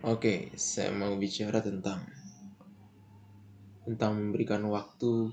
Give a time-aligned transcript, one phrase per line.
[0.00, 2.00] Oke, saya mau bicara tentang
[3.84, 5.28] tentang memberikan waktu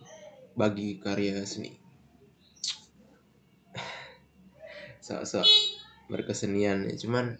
[0.59, 1.71] bagi karya seni.
[5.07, 5.47] Sok-sok
[6.11, 7.39] berkesenian ya, cuman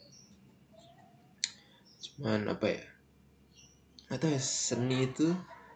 [2.00, 2.84] cuman apa ya?
[4.08, 5.28] Atau ya seni itu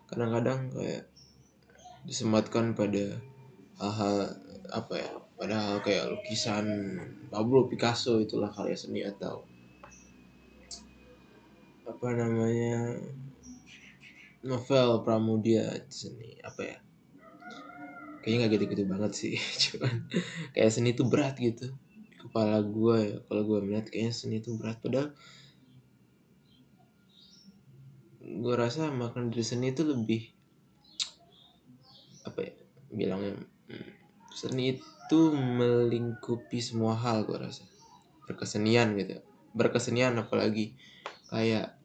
[0.07, 1.11] kadang-kadang kayak
[2.07, 3.19] disematkan pada
[3.75, 4.39] hal-hal
[4.71, 5.11] apa ya?
[5.35, 6.95] Padahal kayak lukisan
[7.27, 9.50] Pablo Picasso itulah karya seni atau
[11.91, 12.95] apa namanya
[14.47, 16.77] novel Pramudia seni apa ya?
[18.23, 19.33] Kayaknya nggak gitu-gitu banget sih
[19.67, 20.07] cuman
[20.55, 21.75] kayak seni itu berat gitu.
[22.21, 25.11] Kepala gue ya kalau gue melihat kayaknya seni itu berat padahal
[28.21, 30.31] gue rasa makan dari seni itu lebih
[32.21, 32.53] apa ya
[32.93, 33.91] bilangnya hmm,
[34.31, 37.67] seni itu melingkupi semua hal gue rasa.
[38.29, 39.19] Berkesenian gitu
[39.55, 40.75] berkesenian apalagi.
[41.31, 41.79] Kayak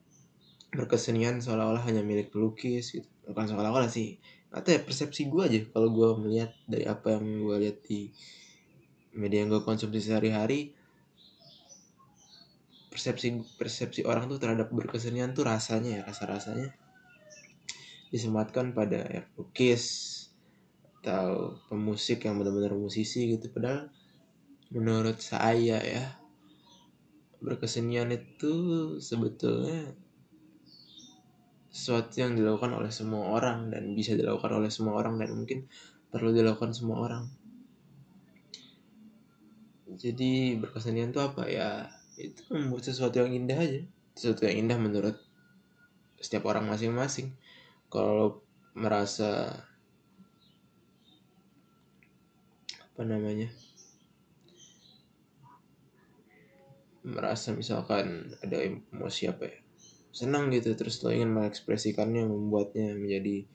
[0.71, 3.07] berkesenian seolah-olah hanya milik pelukis gitu.
[3.27, 4.19] Bukan seolah-olah sih.
[4.51, 8.11] Atau ya persepsi gue aja kalau gue melihat dari apa yang gue lihat di
[9.17, 10.77] media yang gue konsumsi sehari-hari
[12.87, 16.73] persepsi persepsi orang tuh terhadap berkesenian tuh rasanya ya rasa rasanya
[18.09, 19.83] disematkan pada ya, pelukis
[21.03, 23.51] atau pemusik yang benar-benar musisi gitu.
[23.51, 23.91] Padahal
[24.71, 26.17] menurut saya ya
[27.43, 28.53] berkesenian itu
[28.97, 29.93] sebetulnya
[31.67, 35.67] sesuatu yang dilakukan oleh semua orang dan bisa dilakukan oleh semua orang dan mungkin
[36.09, 37.23] perlu dilakukan semua orang.
[39.97, 41.89] Jadi berkesenian itu apa ya?
[42.15, 43.81] Itu membuat sesuatu yang indah aja.
[44.17, 45.15] Sesuatu yang indah menurut
[46.17, 47.35] setiap orang masing-masing.
[47.87, 48.43] Kalau
[48.75, 49.63] merasa
[52.93, 53.49] apa namanya?
[57.07, 59.57] merasa misalkan ada emosi apa ya
[60.17, 63.45] senang gitu terus lo ingin mengekspresikannya membuatnya menjadi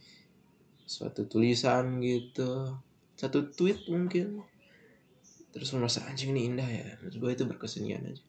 [0.86, 2.78] suatu tulisan gitu.
[3.18, 4.46] Satu tweet mungkin.
[5.50, 6.86] Terus merasa anjing ini indah ya.
[7.02, 8.22] Menurut gue itu berkesenian aja.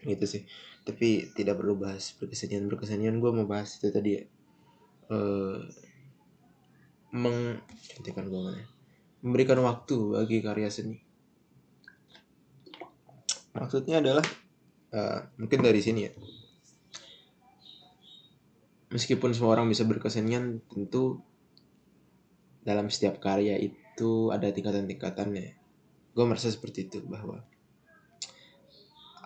[0.00, 0.42] Gitu sih.
[0.88, 2.64] Tapi tidak perlu bahas berkesenian.
[2.72, 4.24] Berkesenian gue mau bahas itu tadi ya.
[5.10, 5.66] Uh,
[7.10, 7.58] meng
[8.00, 8.62] gue mana
[9.20, 10.96] memberikan waktu bagi karya seni.
[13.52, 14.24] Maksudnya adalah
[14.94, 16.12] uh, mungkin dari sini ya
[18.90, 21.22] meskipun semua orang bisa berkesenian tentu
[22.66, 25.56] dalam setiap karya itu ada tingkatan-tingkatannya.
[26.12, 27.40] Gue merasa seperti itu bahwa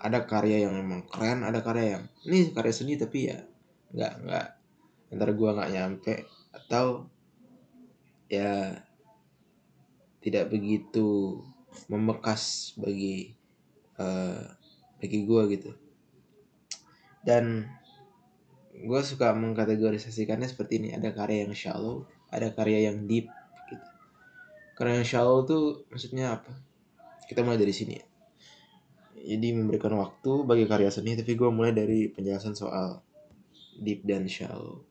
[0.04, 3.40] ada karya yang memang keren ada karya yang ini karya seni tapi ya
[3.96, 4.46] nggak nggak
[5.16, 6.14] antara gue nggak nyampe
[6.52, 7.08] atau
[8.28, 8.84] ya
[10.20, 11.40] tidak begitu
[11.88, 13.32] membekas bagi
[13.96, 14.44] uh,
[15.00, 15.70] bagi gue gitu.
[17.24, 17.64] Dan
[18.74, 20.88] gue suka mengkategorisasikannya seperti ini.
[20.96, 23.30] Ada karya yang shallow ada karya yang deep
[23.70, 23.86] gitu.
[24.74, 26.50] Karya yang shallow tuh maksudnya apa?
[27.30, 28.06] Kita mulai dari sini ya.
[29.24, 33.00] Jadi memberikan waktu bagi karya seni tapi gue mulai dari penjelasan soal
[33.78, 34.82] deep dan shallow.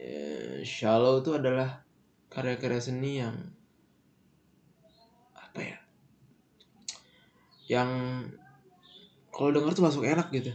[0.00, 1.82] Eh, shallow itu adalah
[2.30, 3.36] karya-karya seni yang
[5.34, 5.78] apa ya?
[7.68, 7.90] Yang
[9.34, 10.54] kalau dengar tuh langsung enak gitu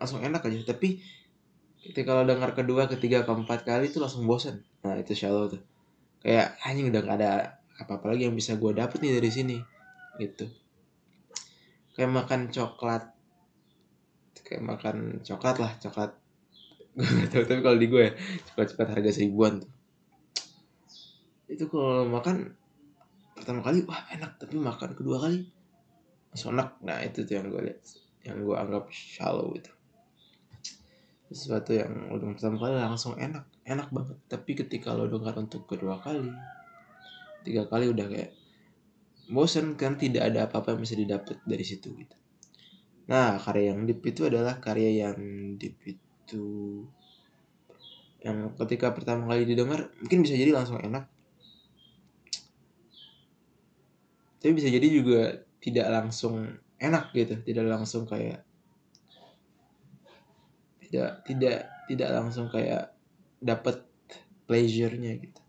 [0.00, 0.72] langsung enak aja.
[0.72, 0.98] Tapi
[1.80, 5.60] ketika lo dengar kedua ketiga keempat kali itu langsung bosan nah itu shallow tuh.
[6.24, 7.30] Kayak anjing udah gak ada
[7.80, 9.56] apa-apa lagi yang bisa gue dapet nih dari sini.
[10.16, 10.48] Gitu.
[11.96, 13.12] Kayak makan coklat.
[14.40, 16.12] Kayak makan coklat lah coklat.
[16.98, 18.12] Gue gak tau tapi kalau di gue ya
[18.50, 19.72] coklat coklat harga seribuan tuh.
[21.46, 22.50] Itu kalau makan
[23.36, 24.42] pertama kali wah enak.
[24.42, 25.44] Tapi makan kedua kali
[26.34, 26.82] langsung enak.
[26.82, 27.80] Nah itu tuh yang gue lihat
[28.26, 29.70] yang gue anggap shallow itu
[31.30, 34.18] sesuatu yang udah pertama kali langsung enak enak banget.
[34.26, 36.26] Tapi ketika lo dengar untuk kedua kali
[37.46, 38.30] tiga kali udah kayak
[39.30, 42.16] bosen kan tidak ada apa-apa yang bisa didapat dari situ gitu.
[43.06, 45.18] Nah karya yang deep itu adalah karya yang
[45.56, 46.44] deep itu
[48.20, 51.08] yang ketika pertama kali didengar mungkin bisa jadi langsung enak.
[54.40, 57.38] Tapi bisa jadi juga tidak langsung enak gitu.
[57.38, 58.49] Tidak langsung kayak
[60.90, 62.90] tidak tidak tidak langsung kayak
[63.38, 63.86] dapat
[64.50, 65.40] pleasure-nya gitu.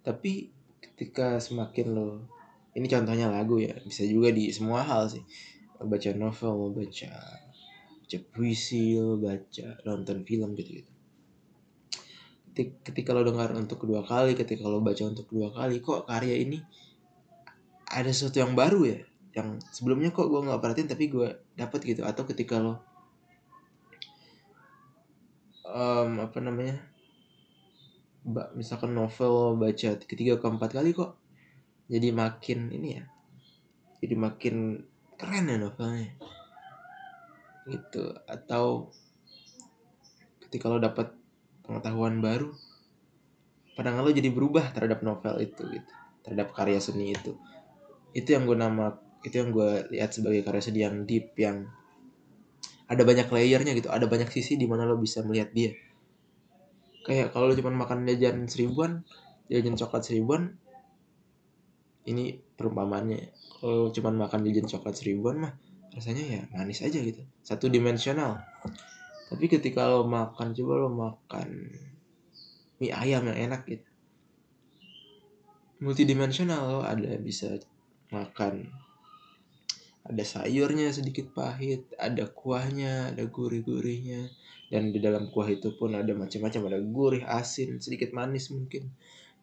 [0.00, 0.48] Tapi
[0.80, 2.08] ketika semakin lo
[2.72, 5.22] ini contohnya lagu ya bisa juga di semua hal sih.
[5.80, 7.12] Baca novel lo baca
[8.00, 10.92] baca puisi lo baca nonton film gitu gitu
[12.60, 16.60] ketika lo dengar untuk kedua kali ketika lo baca untuk kedua kali kok karya ini
[17.90, 18.98] ada sesuatu yang baru ya?
[19.34, 21.28] Yang sebelumnya kok gue nggak perhatiin tapi gue
[21.58, 22.06] dapet gitu.
[22.06, 22.78] Atau ketika lo
[25.72, 26.78] um, apa namanya?
[28.20, 31.16] Ba misalkan novel baca ketiga keempat kali kok
[31.88, 33.04] jadi makin ini ya
[34.00, 34.84] jadi makin
[35.16, 36.12] keren ya novelnya.
[37.68, 38.92] Gitu atau
[40.48, 41.12] ketika lo dapat
[41.64, 42.50] pengetahuan baru
[43.78, 47.36] pandangan lo jadi berubah terhadap novel itu gitu terhadap karya seni itu.
[48.12, 51.68] Itu yang gue nama itu yang gue lihat sebagai karya seni yang deep yang
[52.90, 55.70] ada banyak layernya gitu ada banyak sisi di mana lo bisa melihat dia.
[57.06, 59.06] Kayak kalau lu cuma makan jajan seribuan
[59.46, 60.58] jajan coklat seribuan
[62.10, 63.30] ini perumpamannya
[63.62, 65.54] kalau cuma makan jajan coklat seribuan mah
[65.94, 68.42] rasanya ya manis aja gitu satu dimensional.
[69.30, 71.48] Tapi ketika lo makan coba lo makan
[72.82, 73.86] mie ayam yang enak gitu.
[75.78, 77.54] Multidimensional lo ada bisa
[78.10, 78.66] makan
[80.10, 84.26] ada sayurnya sedikit pahit ada kuahnya ada gurih-gurihnya.
[84.70, 86.70] Dan di dalam kuah itu pun ada macam-macam.
[86.70, 88.90] Ada gurih asin sedikit manis mungkin.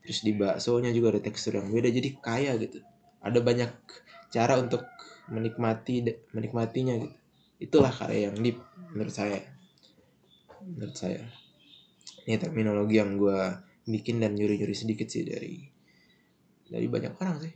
[0.03, 2.79] Terus di baksonya juga ada tekstur yang beda jadi kaya gitu.
[3.19, 3.71] Ada banyak
[4.31, 4.87] cara untuk
[5.27, 7.15] menikmati menikmatinya gitu.
[7.59, 8.59] Itulah karya yang deep
[8.95, 9.43] menurut saya.
[10.63, 11.23] Menurut saya.
[12.27, 13.39] Ini terminologi yang gue
[13.87, 15.63] bikin dan nyuri-nyuri sedikit sih dari
[16.67, 17.53] dari banyak orang sih.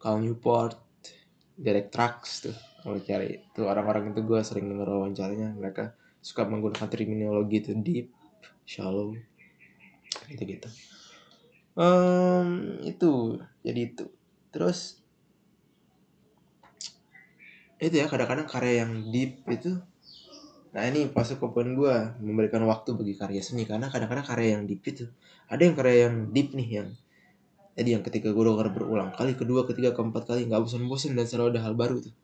[0.00, 0.87] Cal Newport
[1.58, 2.56] Derek Trucks tuh
[2.86, 8.06] kalau cari itu orang-orang itu gue sering denger wawancaranya mereka suka menggunakan terminologi itu deep,
[8.62, 9.12] shallow,
[10.30, 10.68] gitu gitu.
[11.74, 14.06] Um, itu jadi itu.
[14.54, 15.02] Terus
[17.78, 19.78] itu ya kadang-kadang karya yang deep itu
[20.68, 24.62] Nah ini masuk ke poin gue memberikan waktu bagi karya seni karena kadang-kadang karya yang
[24.68, 25.08] deep itu
[25.48, 26.88] ada yang karya yang deep nih yang
[27.78, 31.54] jadi yang ketika gue denger berulang kali kedua ketiga keempat kali nggak bosan-bosan dan selalu
[31.54, 32.14] ada hal baru tuh.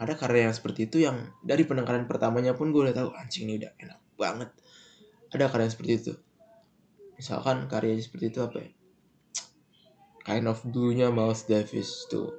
[0.00, 3.60] Ada karya yang seperti itu yang dari pendengaran pertamanya pun gue udah tahu anjing ini
[3.60, 4.50] udah enak banget.
[5.28, 6.12] Ada karya yang seperti itu.
[7.20, 8.70] Misalkan karya seperti itu apa ya?
[10.24, 12.32] Kind of dulunya Miles Davis tuh.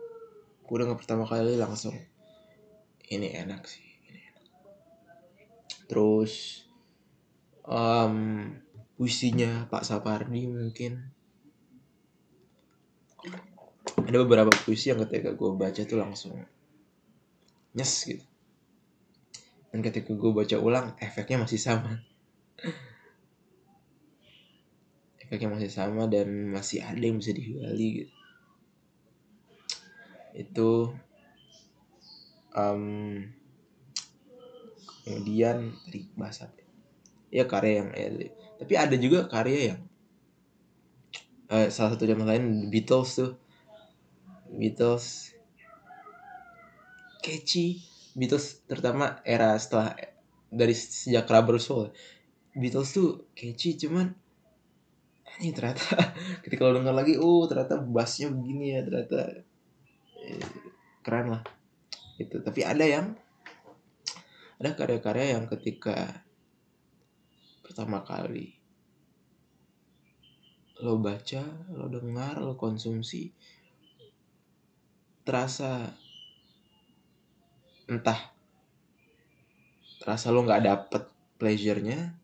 [0.66, 1.94] Gue udah pertama kali langsung
[3.12, 3.92] ini enak sih
[5.92, 6.64] terus
[7.68, 8.48] um,
[8.96, 11.12] puisinya Pak Sapardi mungkin
[14.08, 16.36] ada beberapa puisi yang ketika gue baca tuh langsung
[17.76, 18.26] nyes gitu.
[19.72, 22.04] Dan ketika gue baca ulang efeknya masih sama.
[25.24, 28.14] Efeknya masih sama dan masih ada yang bisa digali gitu.
[30.36, 30.72] Itu
[32.56, 32.84] um,
[35.08, 36.52] kemudian tadi bahasa
[37.32, 37.48] ya?
[37.48, 39.82] Karya yang eh, tapi ada juga karya yang
[41.52, 43.32] eh, salah satu contoh lain Beatles tuh
[44.52, 45.32] Beatles
[47.24, 47.80] catchy
[48.12, 49.96] Beatles terutama era setelah
[50.52, 51.96] dari sejak Rubber Soul
[52.52, 54.12] Beatles tuh catchy cuman
[55.40, 55.82] ini ternyata
[56.44, 59.22] ketika lo denger lagi oh ternyata bassnya begini ya ternyata
[60.20, 60.46] eh,
[61.02, 61.44] keren lah
[62.20, 63.16] itu tapi ada yang
[64.62, 66.22] ada karya-karya yang ketika
[67.66, 68.54] pertama kali
[70.86, 71.42] lo baca
[71.74, 73.34] lo dengar lo konsumsi
[75.22, 75.92] terasa
[77.92, 78.32] entah
[80.02, 81.04] terasa lo nggak dapet
[81.38, 82.18] pleasure-nya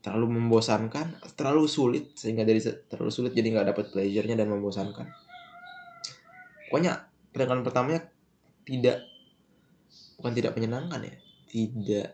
[0.00, 5.06] terlalu membosankan terlalu sulit sehingga dari terlalu sulit jadi nggak dapet pleasure-nya dan membosankan.
[6.70, 8.00] Pokoknya pendengaran pertamanya
[8.64, 9.02] tidak
[10.20, 11.16] bukan tidak menyenangkan ya
[11.50, 12.08] tidak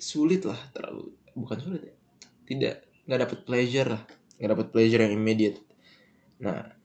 [0.00, 1.94] sulit lah terlalu bukan sulit ya
[2.46, 2.74] tidak
[3.04, 4.02] nggak dapet pleasure lah
[4.40, 5.65] nggak dapet pleasure yang immediate
[6.36, 6.76] nah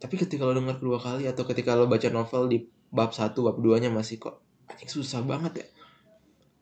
[0.00, 3.60] tapi ketika lo dengar kedua kali atau ketika lo baca novel di bab satu bab
[3.60, 5.66] 2 nya masih kok anjing susah banget ya.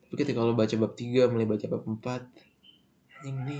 [0.03, 3.59] Tapi ketika lo baca bab 3 mulai baca bab 4 anjing ini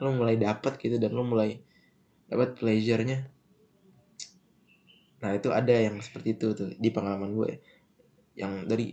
[0.00, 1.60] lo mulai dapat gitu dan lo mulai
[2.26, 3.28] dapat pleasure-nya.
[5.20, 7.60] Nah itu ada yang seperti itu tuh di pengalaman gue.
[8.32, 8.86] Yang dari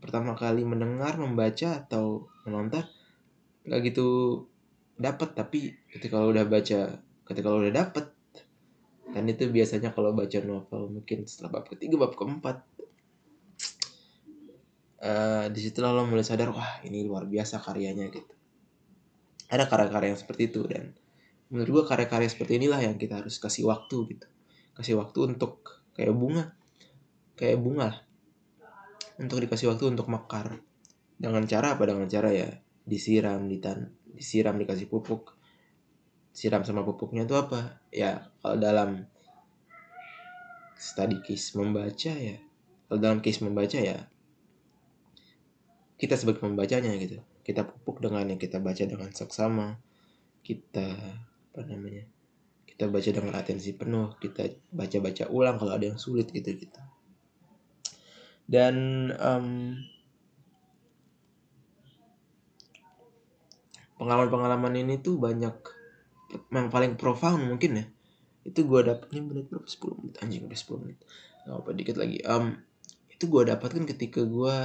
[0.00, 2.88] pertama kali mendengar membaca atau menonton
[3.62, 4.08] nggak gitu
[4.98, 8.06] dapat tapi ketika lo udah baca ketika lo udah dapet.
[9.12, 12.64] Dan itu biasanya kalau baca novel mungkin setelah bab ketiga bab keempat
[15.02, 18.32] uh, di situlah lo mulai sadar wah ini luar biasa karyanya gitu.
[19.52, 20.96] Ada karya-karya yang seperti itu dan
[21.52, 24.26] menurut gua karya-karya seperti inilah yang kita harus kasih waktu gitu.
[24.72, 26.56] Kasih waktu untuk kayak bunga.
[27.36, 27.98] Kayak bunga lah.
[29.20, 30.56] Untuk dikasih waktu untuk mekar.
[31.20, 31.84] Dengan cara apa?
[31.84, 32.48] Dengan cara ya
[32.82, 35.38] disiram ditan disiram dikasih pupuk
[36.32, 37.78] siram sama pupuknya itu apa?
[37.92, 38.90] Ya kalau dalam
[40.76, 42.36] study case membaca ya.
[42.88, 44.08] Kalau dalam case membaca ya
[46.00, 47.22] kita sebagai pembacanya gitu.
[47.46, 49.78] Kita pupuk dengan yang kita baca dengan seksama
[50.42, 50.90] kita
[51.54, 52.02] apa namanya
[52.66, 56.80] kita baca dengan atensi penuh kita baca-baca ulang kalau ada yang sulit gitu gitu.
[58.50, 58.74] Dan
[59.22, 59.78] um,
[64.02, 65.54] pengalaman-pengalaman ini tuh banyak
[66.52, 67.84] yang paling profound mungkin ya.
[68.42, 69.66] Itu gue dapetnya menit berapa?
[69.68, 70.14] 10 menit.
[70.20, 70.98] Anjing udah 10 menit.
[71.46, 72.18] Nggak apa dikit lagi.
[72.26, 72.44] Um,
[73.10, 74.56] itu gue dapatkan ketika gue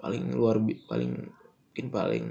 [0.00, 0.56] paling luar
[0.88, 1.28] paling
[1.70, 2.26] mungkin paling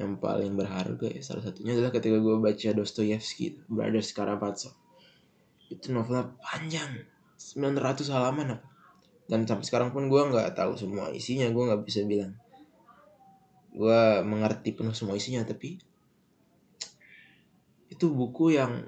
[0.00, 4.72] yang paling berharga ya salah satunya adalah ketika gue baca Dostoyevsky Brothers Karamazov.
[5.68, 8.66] Itu novelnya panjang 900 halaman apa.
[9.30, 12.34] Dan sampai sekarang pun gue nggak tahu semua isinya gue nggak bisa bilang
[13.80, 15.80] gue mengerti penuh semua isinya tapi
[17.88, 18.84] itu buku yang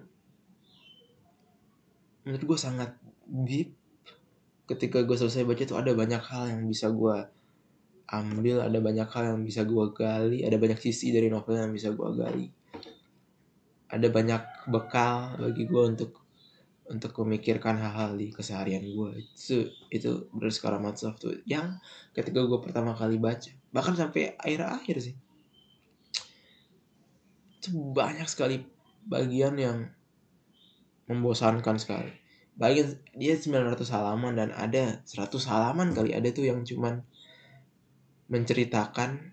[2.22, 2.96] menurut gue sangat
[3.26, 3.74] deep.
[4.62, 7.28] Ketika gue selesai baca itu ada banyak hal yang bisa gue
[8.12, 11.90] ambil ada banyak hal yang bisa gue gali ada banyak sisi dari novel yang bisa
[11.90, 12.46] gue gali.
[13.92, 16.21] Ada banyak bekal bagi gue untuk
[16.92, 21.80] untuk memikirkan hal-hal di keseharian gue itu itu Brothers Karamazov tuh yang
[22.12, 25.16] ketika gue pertama kali baca bahkan sampai akhir-akhir sih.
[27.58, 28.60] Itu banyak sekali
[29.08, 29.88] bagian yang
[31.08, 32.12] membosankan sekali.
[32.52, 37.00] Bagian dia 900 halaman dan ada 100 halaman kali ada tuh yang cuman
[38.28, 39.32] menceritakan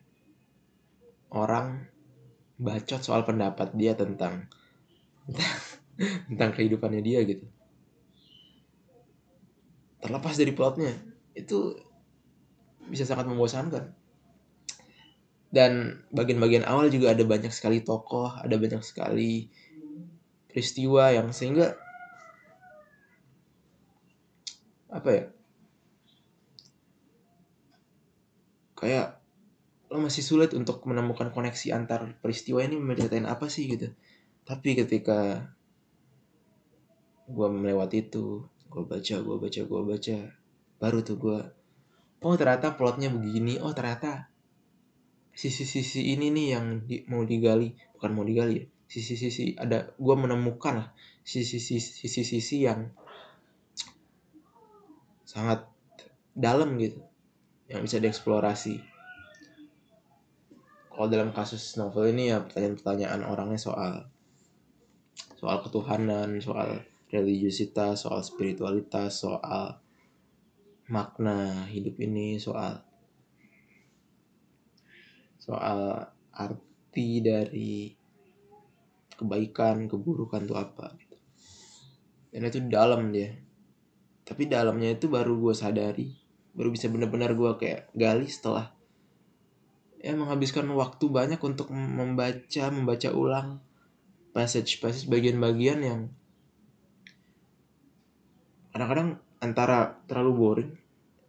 [1.36, 1.92] orang
[2.56, 4.48] bacot soal pendapat dia tentang
[6.32, 7.48] tentang kehidupannya dia gitu
[10.00, 10.96] terlepas dari plotnya
[11.36, 11.75] itu
[12.88, 13.96] bisa sangat membosankan.
[15.50, 19.50] Dan bagian-bagian awal juga ada banyak sekali tokoh ada banyak sekali
[20.46, 21.74] peristiwa yang sehingga
[24.89, 25.24] apa ya?
[28.77, 29.08] Kayak
[29.89, 33.89] lo masih sulit untuk menemukan koneksi antar peristiwa ini menceritain apa sih gitu.
[34.46, 35.50] Tapi ketika
[37.29, 40.18] gue melewati itu gue baca gue baca gue baca.
[40.80, 41.40] Baru tuh gue
[42.24, 43.58] oh ternyata plotnya begini.
[43.60, 44.30] Oh ternyata
[45.34, 47.74] sisi-sisi ini nih yang di, mau digali.
[47.98, 50.88] Bukan mau digali ya sisi-sisi ada gue menemukan lah
[51.22, 52.90] sisi-sisi yang
[55.30, 55.70] sangat
[56.34, 57.06] dalam gitu
[57.70, 58.82] yang bisa dieksplorasi.
[60.90, 64.10] Kalau dalam kasus novel ini ya pertanyaan-pertanyaan orangnya soal
[65.38, 69.82] soal ketuhanan soal religiusitas, soal spiritualitas, soal
[70.89, 72.82] makna hidup ini, soal
[75.38, 77.94] soal arti dari
[79.18, 81.18] kebaikan, keburukan itu apa gitu.
[82.30, 83.34] Dan itu dalam dia.
[84.24, 86.13] Tapi dalamnya itu baru gue sadari,
[86.54, 88.78] baru bisa benar-benar gue kayak gali setelah
[90.00, 93.60] ya menghabiskan waktu banyak untuk membaca, membaca ulang
[94.32, 96.01] passage-passage bagian-bagian yang
[98.70, 100.72] kadang-kadang antara terlalu boring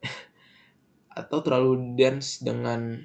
[1.20, 3.00] atau terlalu dense dengan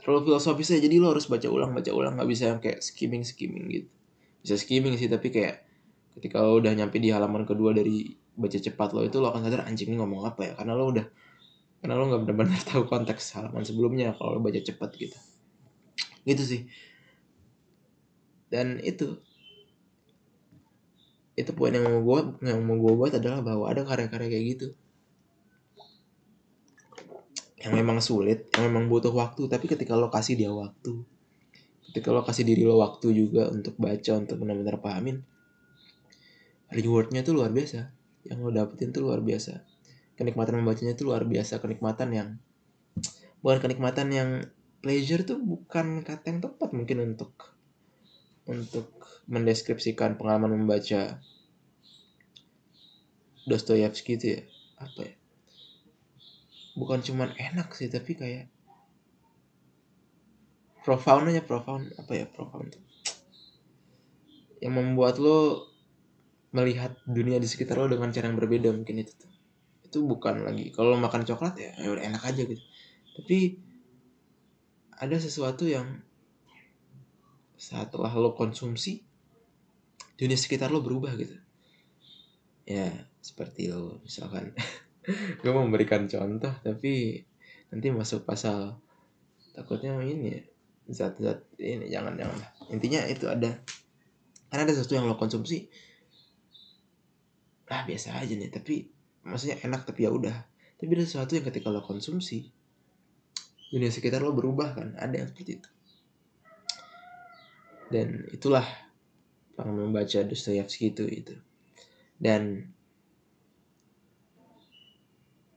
[0.00, 0.80] terlalu filosofis aja.
[0.82, 2.16] Jadi lo harus baca ulang baca ulang.
[2.16, 3.88] Nggak bisa yang kayak skimming skimming gitu.
[4.40, 5.62] Bisa skimming sih tapi kayak
[6.16, 9.68] ketika lo udah nyampe di halaman kedua dari baca cepat lo itu lo akan sadar
[9.68, 10.52] anjing ini ngomong apa ya?
[10.56, 11.06] Karena lo udah
[11.80, 15.18] karena lo nggak benar-benar tahu konteks halaman sebelumnya kalau lo baca cepat gitu.
[16.24, 16.60] Gitu sih.
[18.50, 19.20] Dan itu
[21.42, 24.68] itu poin yang mau gue yang mau gue buat adalah bahwa ada karya-karya kayak gitu.
[27.60, 31.04] Yang memang sulit yang memang butuh waktu tapi ketika lo kasih dia waktu
[31.90, 35.26] ketika lo kasih diri lo waktu juga untuk baca untuk benar-benar pahamin
[36.70, 37.90] rewardnya tuh luar biasa.
[38.24, 39.66] Yang lo dapetin tuh luar biasa.
[40.14, 41.58] Kenikmatan membacanya tuh luar biasa.
[41.58, 42.28] Kenikmatan yang
[43.40, 44.30] bukan kenikmatan yang
[44.80, 47.56] pleasure tuh bukan kata yang tepat mungkin untuk
[48.50, 48.90] untuk
[49.30, 51.22] mendeskripsikan pengalaman membaca
[53.46, 54.42] Dostoyevsky itu ya
[54.82, 55.14] apa ya?
[56.74, 58.46] Bukan cuman enak sih tapi kayak
[60.82, 62.74] profoundnya profound apa ya profound.
[64.60, 65.70] Yang membuat lo
[66.50, 69.32] melihat dunia di sekitar lo dengan cara yang berbeda mungkin itu tuh.
[69.86, 72.62] Itu bukan lagi kalau makan coklat ya, ya udah enak aja gitu.
[73.18, 73.38] Tapi
[75.00, 76.04] ada sesuatu yang
[77.60, 79.04] setelah lo konsumsi
[80.16, 81.36] dunia sekitar lo berubah gitu.
[82.64, 82.88] Ya
[83.20, 84.56] seperti lo misalkan.
[85.44, 87.20] Gue memberikan contoh tapi
[87.68, 88.80] nanti masuk pasal
[89.52, 90.40] takutnya ini ya,
[90.88, 93.62] zat-zat ini jangan jangan lah intinya itu ada
[94.50, 95.70] karena ada sesuatu yang lo konsumsi
[97.70, 98.90] ah biasa aja nih tapi
[99.22, 100.36] maksudnya enak tapi ya udah.
[100.80, 102.48] Tapi ada sesuatu yang ketika lo konsumsi
[103.70, 105.70] dunia sekitar lo berubah kan ada yang seperti itu
[107.90, 108.64] dan itulah
[109.58, 111.34] yang membaca Dostoyevsky itu itu.
[112.16, 112.70] Dan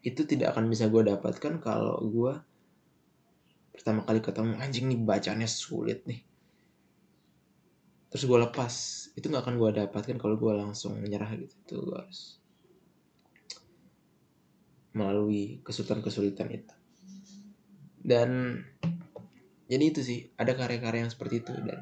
[0.04, 2.34] itu tidak akan bisa gue dapatkan kalau gue
[3.72, 6.20] pertama kali ketemu anjing nih bacanya sulit nih.
[8.12, 8.74] Terus gue lepas.
[9.13, 11.56] Itu nggak akan gue dapatkan kalau gue langsung menyerah gitu.
[11.63, 12.42] Itu gue harus
[14.94, 16.75] melalui kesulitan-kesulitan itu.
[18.04, 18.60] Dan
[19.72, 21.82] jadi itu sih ada karya-karya yang seperti itu dan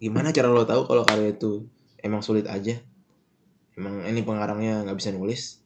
[0.00, 1.68] gimana cara lo tahu kalau karya itu
[2.00, 2.80] emang sulit aja?
[3.76, 5.60] Emang ini pengarangnya nggak bisa nulis?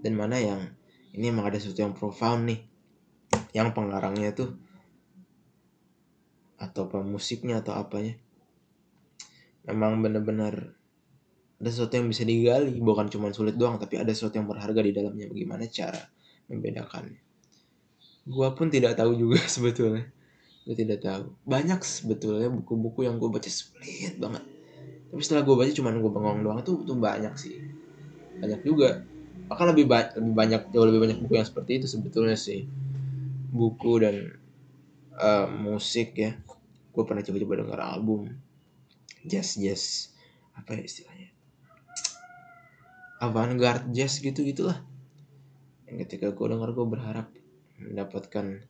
[0.00, 0.72] Dan mana yang
[1.12, 2.60] ini emang ada sesuatu yang profound nih.
[3.52, 4.56] Yang pengarangnya tuh
[6.56, 8.16] atau pemusiknya atau apanya.
[9.68, 10.80] Memang benar-benar
[11.60, 12.80] ada sesuatu yang bisa digali.
[12.80, 15.28] Bukan cuma sulit doang tapi ada sesuatu yang berharga di dalamnya.
[15.28, 16.00] Bagaimana cara
[16.48, 17.20] membedakannya?
[18.24, 20.19] Gua pun tidak tahu juga sebetulnya
[20.66, 21.32] gue tidak tahu.
[21.48, 24.44] Banyak sebetulnya buku-buku yang gue baca sulit banget.
[25.10, 27.58] Tapi setelah gue baca cuma gue bengong doang tuh tuh banyak sih.
[28.38, 29.02] Banyak juga.
[29.50, 32.68] Bahkan lebih, ba lebih banyak jauh lebih banyak buku yang seperti itu sebetulnya sih.
[33.50, 34.16] Buku dan
[35.18, 36.38] uh, musik ya.
[36.94, 38.30] Gue pernah coba-coba dengar album.
[39.26, 40.14] Jazz jazz
[40.54, 41.28] apa ya istilahnya?
[43.20, 44.80] Avant-garde jazz gitu gitulah
[45.90, 47.26] yang ketika gue dengar gue berharap
[47.82, 48.62] mendapatkan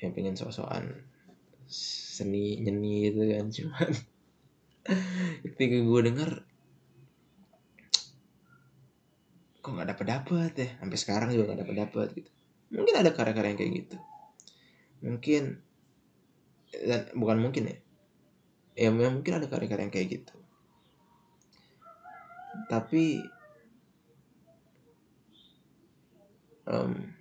[0.00, 1.06] yang pengen sok-sokan
[1.70, 3.90] seni nyeni gitu kan cuman
[5.44, 6.30] ketika gue denger
[9.60, 10.68] kok nggak dapet dapet ya?
[10.80, 12.30] Sampai sekarang juga nggak dapet dapet gitu.
[12.72, 13.96] Mungkin ada karya-karya yang kayak gitu.
[15.04, 15.42] Mungkin
[16.70, 17.76] dan bukan mungkin ya.
[18.74, 20.34] Ya mungkin ada karya-karya yang kayak gitu.
[22.72, 23.20] Tapi
[26.66, 27.19] um,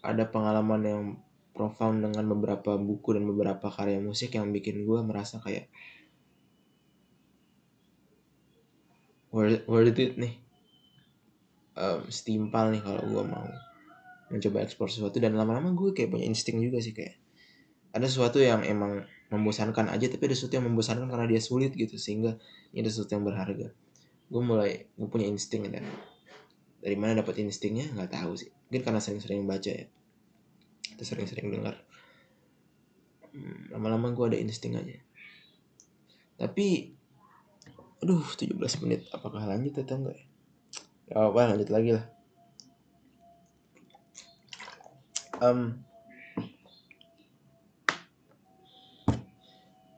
[0.00, 1.02] ada pengalaman yang
[1.52, 5.68] profound dengan beberapa buku dan beberapa karya musik yang bikin gue merasa kayak
[9.28, 10.34] worth, worth it nih.
[11.76, 13.46] Um, setimpal nih kalau gue mau
[14.32, 15.20] mencoba ekspor sesuatu.
[15.20, 17.20] Dan lama-lama gue kayak punya insting juga sih kayak
[17.90, 21.98] ada sesuatu yang emang membosankan aja tapi ada sesuatu yang membosankan karena dia sulit gitu
[21.98, 22.38] sehingga
[22.72, 23.68] ini ada sesuatu yang berharga.
[24.30, 25.84] Gue mulai gue punya insting dan
[26.80, 27.90] dari mana dapat instingnya?
[27.92, 29.90] Nggak tahu sih mungkin karena sering-sering baca ya.
[30.94, 31.82] Atau sering-sering dengar.
[33.34, 34.94] Hmm, lama-lama gue ada insting aja.
[36.38, 36.94] Tapi
[38.00, 38.54] aduh 17
[38.86, 40.26] menit apakah lanjut atau enggak ya?
[41.10, 42.06] Gak apa lanjut lagi lah.
[45.40, 45.82] Um,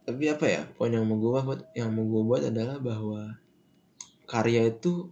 [0.07, 3.43] tapi apa ya poin yang mau gue buat yang mau gue buat adalah bahwa
[4.31, 5.11] karya itu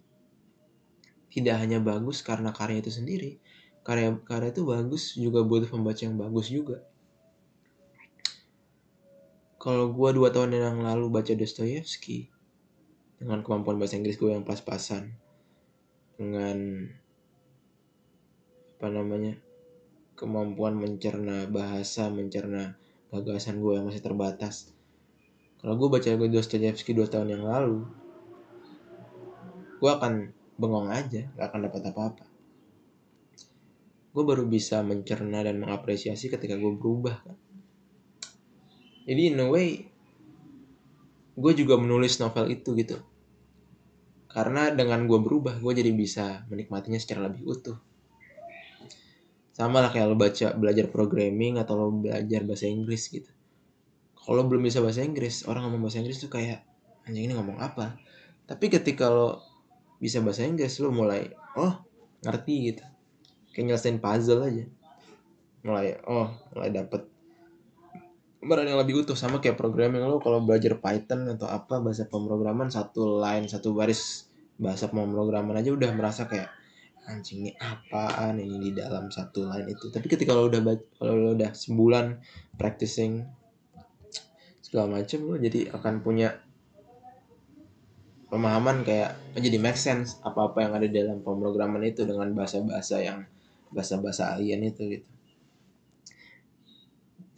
[1.35, 3.40] tidak hanya bagus karena karya itu sendiri
[3.81, 6.85] karya karya itu bagus juga butuh pembaca yang bagus juga.
[9.61, 12.33] Kalau gue dua tahun yang lalu baca Dostoyevsky
[13.21, 15.13] dengan kemampuan bahasa Inggris gue yang pas-pasan
[16.17, 16.89] dengan
[18.81, 19.37] apa namanya
[20.17, 22.81] kemampuan mencerna bahasa mencerna
[23.13, 24.73] gagasan gue yang masih terbatas.
[25.61, 27.85] Kalau gue baca Dostoyevsky dua tahun yang lalu
[29.81, 32.30] gue akan bengong aja gak akan dapat apa-apa
[34.11, 37.37] gue baru bisa mencerna dan mengapresiasi ketika gue berubah kan.
[39.07, 39.87] Jadi in a way
[41.39, 42.99] gue juga menulis novel itu gitu.
[44.31, 47.79] Karena dengan gue berubah gue jadi bisa menikmatinya secara lebih utuh.
[49.55, 53.31] Sama lah kayak lo baca belajar programming atau lo belajar bahasa Inggris gitu.
[54.19, 56.67] Kalau belum bisa bahasa Inggris orang ngomong bahasa Inggris tuh kayak
[57.07, 57.95] anjing ini ngomong apa?
[58.47, 59.43] Tapi ketika lo
[60.03, 61.83] bisa bahasa Inggris lo mulai oh
[62.25, 62.85] ngerti gitu
[63.55, 64.65] kayak nyelesain puzzle aja.
[65.67, 67.07] Mulai oh mulai dapet.
[68.41, 70.17] Barang yang lebih utuh sama kayak programming lo.
[70.23, 75.93] Kalau belajar Python atau apa bahasa pemrograman satu line satu baris bahasa pemrograman aja udah
[75.93, 76.49] merasa kayak
[77.09, 79.93] anjing ini apaan ini di dalam satu line itu?
[79.93, 80.61] Tapi ketika lo udah
[80.97, 82.21] kalau lo udah sebulan
[82.57, 83.29] practicing
[84.71, 86.39] segala macem lo jadi akan punya
[88.31, 93.27] pemahaman kayak menjadi make sense apa-apa yang ada di dalam pemrograman itu dengan bahasa-bahasa yang
[93.71, 95.11] bahasa-bahasa alien itu gitu.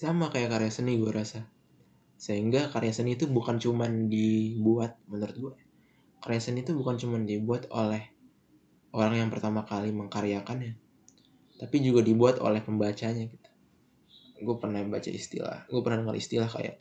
[0.00, 1.46] Sama kayak karya seni gue rasa.
[2.18, 5.54] Sehingga karya seni itu bukan cuman dibuat menurut gue
[6.22, 8.06] karya seni itu bukan cuman dibuat oleh
[8.94, 10.78] orang yang pertama kali mengkaryakannya
[11.58, 13.50] tapi juga dibuat oleh pembacanya gitu.
[14.42, 16.78] Gue pernah baca istilah gue pernah dengar istilah kayak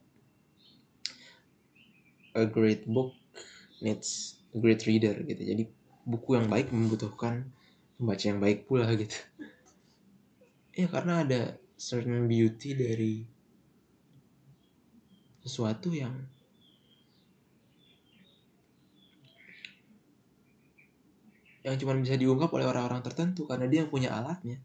[2.38, 3.18] a great book
[3.82, 5.42] needs a great reader gitu.
[5.42, 5.64] Jadi
[6.06, 7.50] buku yang baik membutuhkan
[8.02, 9.14] pembaca yang baik pula gitu.
[10.74, 11.42] Ya karena ada
[11.78, 13.22] certain beauty dari
[15.46, 16.18] sesuatu yang
[21.62, 24.58] yang cuma bisa diungkap oleh orang-orang tertentu karena dia yang punya alatnya.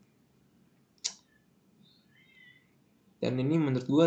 [3.20, 4.06] Dan ini menurut gue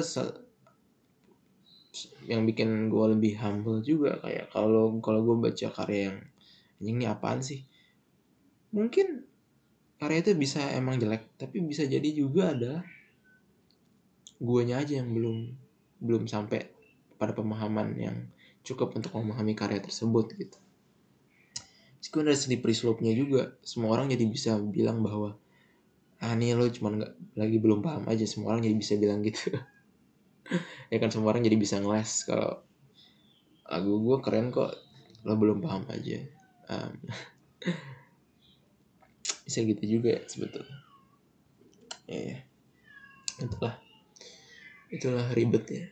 [2.26, 6.18] yang bikin gue lebih humble juga kayak kalau kalau gue baca karya yang
[6.82, 7.69] ini apaan sih
[8.70, 9.26] mungkin
[10.00, 12.74] karya itu bisa emang jelek tapi bisa jadi juga ada
[14.40, 15.38] guanya aja yang belum
[16.00, 16.72] belum sampai
[17.20, 18.18] pada pemahaman yang
[18.64, 20.56] cukup untuk memahami karya tersebut gitu.
[22.00, 25.36] Meskipun dari slippery slope-nya juga, semua orang jadi bisa bilang bahwa
[26.24, 28.24] ah nih lo cuma nggak lagi belum paham aja.
[28.24, 29.52] Semua orang jadi bisa bilang gitu.
[30.90, 32.66] Ya kan semua orang jadi bisa ngeles kalau
[33.70, 34.74] lagu gue keren kok
[35.22, 36.26] lo belum paham aja.
[36.66, 36.98] Um,
[39.50, 40.78] bisa gitu juga sebetulnya.
[42.06, 42.38] Ya, ya.
[43.42, 43.76] itulah.
[44.94, 45.90] Itulah ribetnya.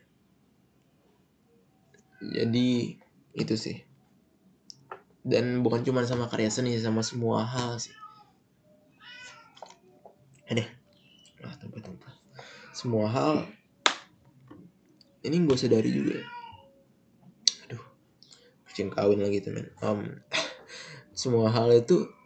[2.22, 3.02] Jadi
[3.34, 3.82] itu sih.
[5.26, 7.98] Dan bukan cuma sama karya seni sama semua hal sih.
[10.46, 10.70] Ada
[11.42, 12.14] lah tempat-tempat
[12.78, 13.50] semua hal.
[15.26, 16.22] Ini gue sadari juga.
[17.66, 17.82] Aduh.
[18.70, 20.06] Kucing kawin lagi temen um,
[21.18, 22.17] semua hal itu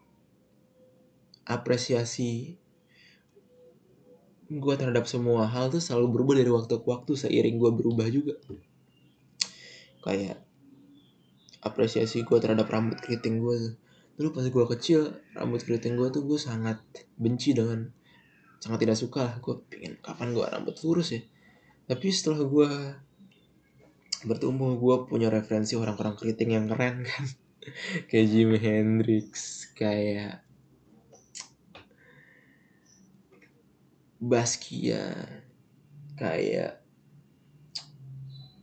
[1.45, 2.61] apresiasi
[4.51, 8.35] gue terhadap semua hal tuh selalu berubah dari waktu ke waktu seiring gue berubah juga.
[10.03, 10.43] Kayak
[11.63, 13.79] apresiasi gue terhadap rambut keriting gue
[14.19, 16.83] dulu pas gue kecil rambut keriting gue tuh gue sangat
[17.15, 17.87] benci dengan
[18.59, 19.35] sangat tidak suka lah.
[19.39, 21.21] Gue pengen kapan gue rambut lurus ya?
[21.87, 22.69] Tapi setelah gue
[24.27, 27.25] bertumbuh gue punya referensi orang-orang keriting yang keren kan.
[28.09, 29.29] Kayak Jimi Hendrix
[29.77, 30.41] kayak
[34.21, 35.17] Baskia
[36.15, 36.85] kayak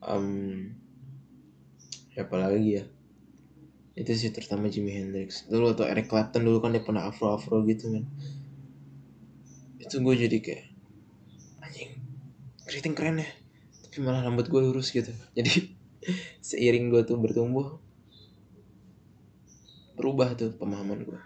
[0.06, 0.70] um,
[2.14, 2.84] apa lagi ya?
[3.98, 5.50] Itu sih terutama Jimi Hendrix.
[5.50, 8.06] Dulu atau Eric Clapton dulu kan dia pernah afro afro gitu kan
[9.88, 10.64] itu gue jadi kayak
[11.64, 11.96] anjing
[12.68, 13.28] keriting keren ya
[13.88, 15.08] tapi malah rambut gue lurus gitu.
[15.32, 15.72] Jadi
[16.44, 17.80] seiring gue tuh bertumbuh
[19.96, 21.20] berubah tuh pemahaman gue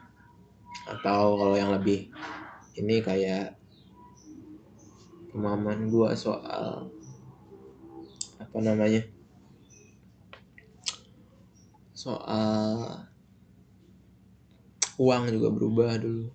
[0.87, 2.15] atau kalau yang lebih
[2.79, 3.59] ini kayak
[5.33, 6.93] pemahaman gue soal
[8.37, 9.01] apa namanya
[11.97, 13.09] soal
[15.01, 16.29] uang juga berubah dulu.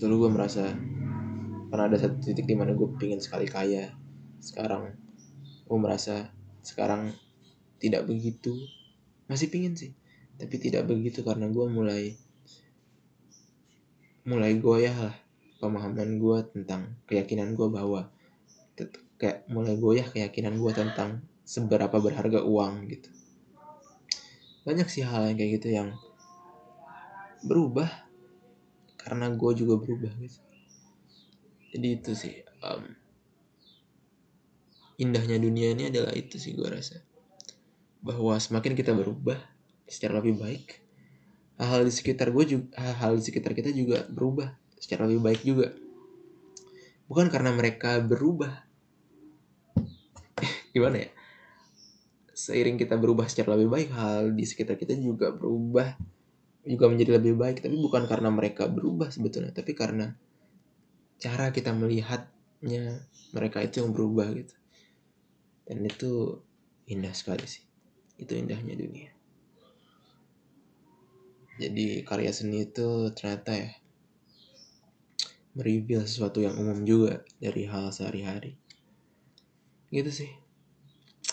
[0.00, 0.72] Dulu gue merasa
[1.68, 3.92] pernah ada satu titik di mana gue pingin sekali kaya.
[4.40, 4.96] Sekarang
[5.68, 6.32] gue merasa
[6.64, 7.12] sekarang
[7.76, 8.56] tidak begitu.
[9.28, 9.92] Masih pingin sih
[10.40, 12.16] tapi tidak begitu karena gue mulai
[14.24, 15.16] mulai goyah lah
[15.60, 18.08] pemahaman gue tentang keyakinan gue bahwa
[19.20, 23.12] kayak mulai goyah keyakinan gue tentang seberapa berharga uang gitu.
[24.64, 25.92] Banyak sih hal yang kayak gitu yang
[27.44, 27.88] berubah
[28.96, 30.40] karena gue juga berubah gitu.
[31.76, 32.96] Jadi itu sih um,
[34.96, 37.04] indahnya dunia ini adalah itu sih gue rasa.
[38.00, 39.36] Bahwa semakin kita berubah
[39.84, 40.80] secara lebih baik
[41.60, 44.48] hal-hal di sekitar gue juga hal-hal di sekitar kita juga berubah
[44.80, 45.68] secara lebih baik juga.
[47.06, 48.64] Bukan karena mereka berubah.
[50.74, 51.10] Gimana ya?
[52.32, 55.94] Seiring kita berubah secara lebih baik, hal di sekitar kita juga berubah
[56.64, 60.12] juga menjadi lebih baik, tapi bukan karena mereka berubah sebetulnya, tapi karena
[61.20, 64.54] cara kita melihatnya mereka itu yang berubah gitu.
[65.64, 66.40] Dan itu
[66.88, 67.64] indah sekali sih.
[68.20, 69.12] Itu indahnya dunia.
[71.60, 73.70] Jadi karya seni itu ternyata ya
[75.60, 78.56] mereveal sesuatu yang umum juga dari hal sehari-hari.
[79.92, 80.30] Gitu sih.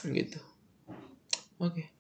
[0.04, 0.44] Gitu.
[1.58, 1.82] Oke.
[1.82, 1.97] okay.